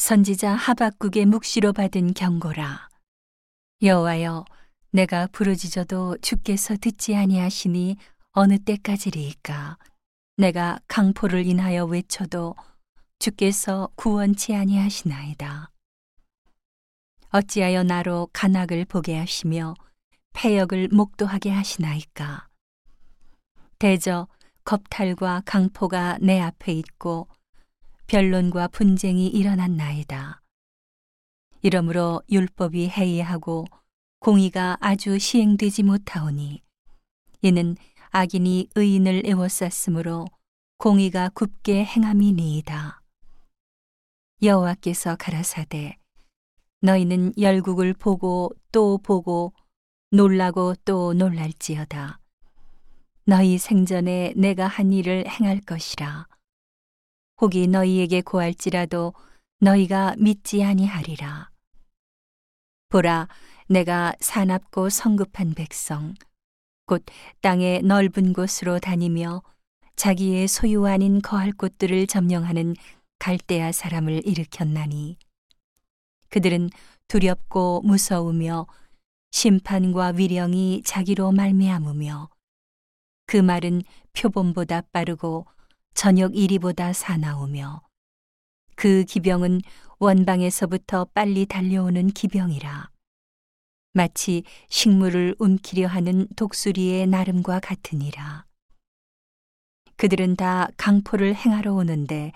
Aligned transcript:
선지자 0.00 0.54
하박국의 0.54 1.26
묵시로 1.26 1.74
받은 1.74 2.14
경고라. 2.14 2.88
여호와여, 3.82 4.46
내가 4.92 5.26
부르짖어도 5.26 6.16
주께서 6.22 6.74
듣지 6.74 7.14
아니하시니 7.14 7.98
어느 8.32 8.58
때까지리이까. 8.58 9.76
내가 10.38 10.80
강포를 10.88 11.44
인하여 11.44 11.84
외쳐도 11.84 12.56
주께서 13.18 13.90
구원치 13.94 14.54
아니하시나이다. 14.54 15.70
어찌하여 17.28 17.82
나로 17.82 18.30
간악을 18.32 18.86
보게 18.86 19.18
하시며 19.18 19.74
폐역을 20.32 20.88
목도하게 20.92 21.50
하시나이까. 21.50 22.48
대저 23.78 24.28
겁탈과 24.64 25.42
강포가 25.44 26.16
내 26.22 26.40
앞에 26.40 26.72
있고 26.72 27.28
변론과 28.10 28.66
분쟁이 28.66 29.28
일어났나이다. 29.28 30.42
이러므로 31.62 32.20
율법이 32.28 32.88
해이하고 32.88 33.66
공의가 34.18 34.76
아주 34.80 35.16
시행되지 35.20 35.84
못하오니 35.84 36.60
이는 37.42 37.76
악인이 38.10 38.70
의인을 38.74 39.22
애워쌌으므로 39.26 40.26
공의가 40.76 41.28
굽게 41.28 41.84
행함이니이다. 41.84 43.00
여호와께서 44.42 45.14
가라사대 45.14 45.96
너희는 46.80 47.34
열국을 47.38 47.94
보고 47.94 48.50
또 48.72 48.98
보고 48.98 49.52
놀라고 50.10 50.74
또 50.84 51.14
놀랄지어다. 51.14 52.18
너희 53.26 53.56
생전에 53.56 54.32
내가 54.34 54.66
한 54.66 54.92
일을 54.92 55.28
행할 55.28 55.60
것이라. 55.60 56.26
혹이 57.40 57.68
너희에게 57.68 58.20
고할지라도 58.20 59.14
너희가 59.60 60.14
믿지 60.18 60.62
아니하리라. 60.62 61.50
보라, 62.90 63.28
내가 63.66 64.14
사납고 64.20 64.90
성급한 64.90 65.54
백성, 65.54 66.14
곧 66.84 67.04
땅의 67.40 67.82
넓은 67.82 68.34
곳으로 68.34 68.78
다니며 68.78 69.42
자기의 69.96 70.48
소유 70.48 70.86
아닌 70.86 71.22
거할 71.22 71.52
곳들을 71.52 72.06
점령하는 72.06 72.74
갈대아 73.18 73.72
사람을 73.72 74.26
일으켰나니 74.26 75.16
그들은 76.30 76.68
두렵고 77.08 77.82
무서우며 77.82 78.66
심판과 79.30 80.12
위령이 80.16 80.82
자기로 80.84 81.32
말미암으며 81.32 82.28
그 83.26 83.36
말은 83.36 83.82
표본보다 84.12 84.82
빠르고 84.92 85.46
저녁 85.94 86.36
이리보다 86.36 86.92
사나우며 86.92 87.82
그 88.76 89.04
기병은 89.04 89.60
원방에서부터 89.98 91.06
빨리 91.12 91.46
달려오는 91.46 92.08
기병이라 92.08 92.90
마치 93.92 94.44
식물을 94.68 95.34
움키려 95.38 95.88
하는 95.88 96.28
독수리의 96.36 97.08
나름과 97.08 97.58
같으니라. 97.60 98.46
그들은 99.96 100.36
다 100.36 100.68
강포를 100.76 101.34
행하러 101.34 101.74
오는데 101.74 102.32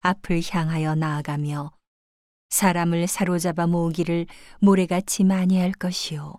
앞을 0.00 0.40
향하여 0.50 0.94
나아가며 0.94 1.72
사람을 2.48 3.06
사로잡아 3.06 3.66
모으기를 3.66 4.26
모래같이 4.60 5.24
많이 5.24 5.60
할 5.60 5.72
것이요. 5.72 6.38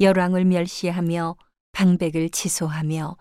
열왕을 0.00 0.44
멸시하며 0.44 1.36
방백을 1.72 2.30
치소하며 2.30 3.16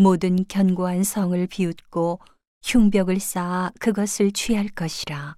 모든 0.00 0.44
견고한 0.46 1.02
성을 1.02 1.44
비웃고 1.48 2.20
흉벽을 2.62 3.18
쌓아 3.18 3.72
그것을 3.80 4.30
취할 4.30 4.68
것이라. 4.68 5.36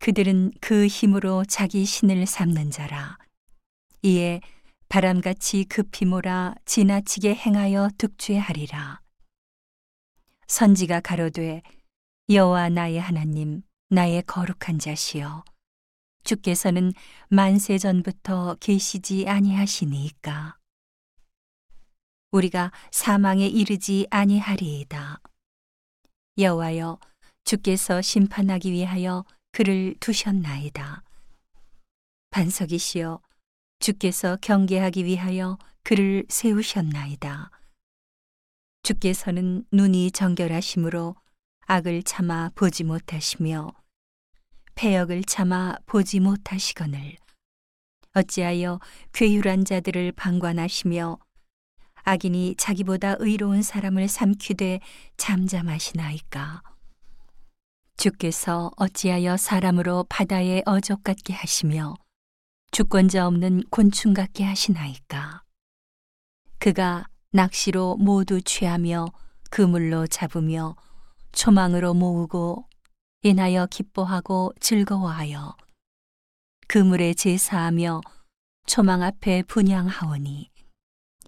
그들은 0.00 0.52
그 0.60 0.86
힘으로 0.86 1.42
자기 1.46 1.86
신을 1.86 2.26
삼는 2.26 2.70
자라. 2.70 3.16
이에 4.02 4.42
바람같이 4.90 5.64
급히 5.64 6.04
몰아 6.04 6.56
지나치게 6.66 7.34
행하여 7.34 7.88
득죄하리라. 7.96 9.00
선지가 10.46 11.00
가로되 11.00 11.62
여호와 12.28 12.68
나의 12.68 13.00
하나님 13.00 13.62
나의 13.88 14.24
거룩한 14.26 14.78
자시여 14.78 15.42
주께서는 16.22 16.92
만세 17.30 17.78
전부터 17.78 18.56
계시지 18.60 19.26
아니하시니까 19.26 20.58
우리가 22.36 22.70
사망에 22.90 23.46
이르지 23.46 24.06
아니하리이다. 24.10 25.20
여호와여 26.38 26.98
주께서 27.44 28.02
심판하기 28.02 28.72
위하여 28.72 29.24
그를 29.52 29.94
두셨나이다. 30.00 31.02
반석이시여 32.30 33.20
주께서 33.78 34.36
경계하기 34.42 35.04
위하여 35.06 35.56
그를 35.82 36.26
세우셨나이다. 36.28 37.50
주께서는 38.82 39.64
눈이 39.72 40.10
정결하심으로 40.10 41.16
악을 41.66 42.02
참아 42.02 42.50
보지 42.54 42.84
못하시며 42.84 43.72
폐역을 44.74 45.24
참아 45.24 45.78
보지 45.86 46.20
못하시거늘 46.20 47.16
어찌하여 48.14 48.78
괴율한 49.12 49.64
자들을 49.64 50.12
방관하시며 50.12 51.18
악인이 52.08 52.54
자기보다 52.56 53.16
의로운 53.18 53.62
사람을 53.62 54.06
삼키되 54.06 54.78
잠잠하시나이까. 55.16 56.62
주께서 57.96 58.70
어찌하여 58.76 59.36
사람으로 59.36 60.06
바다에 60.08 60.62
어적 60.66 61.02
같게 61.02 61.32
하시며 61.32 61.94
주권자 62.70 63.26
없는 63.26 63.64
곤충 63.70 64.14
같게 64.14 64.44
하시나이까. 64.44 65.42
그가 66.60 67.08
낚시로 67.32 67.96
모두 67.96 68.40
취하며 68.40 69.06
그물로 69.50 70.06
잡으며 70.06 70.76
초망으로 71.32 71.94
모으고 71.94 72.68
인하여 73.22 73.66
기뻐하고 73.66 74.52
즐거워하여 74.60 75.56
그물에 76.68 77.14
제사하며 77.14 78.00
초망 78.66 79.02
앞에 79.02 79.42
분양하오니 79.42 80.55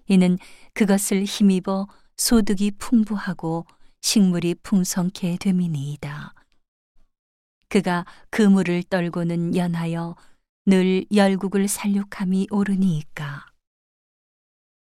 이는 0.09 0.39
그것을 0.75 1.25
힘입어 1.25 1.87
소득이 2.17 2.73
풍부하고 2.73 3.67
식물이 4.01 4.57
풍성케 4.63 5.37
됨이니이다. 5.39 6.35
그가 7.69 8.07
그물을 8.31 8.83
떨고는 8.85 9.55
연하여 9.55 10.17
늘 10.67 11.05
열국을 11.13 11.69
살육함이 11.69 12.49
오르니이까. 12.51 13.47